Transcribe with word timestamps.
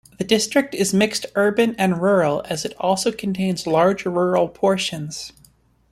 The 0.17 0.23
district 0.23 0.73
is 0.73 0.95
mixed 0.95 1.27
urban 1.35 1.75
and 1.75 2.01
rural 2.01 2.41
as 2.45 2.65
it 2.65 2.73
also 2.79 3.11
contains 3.11 3.67
large 3.67 4.03
rural 4.03 4.47
portions. 4.49 5.31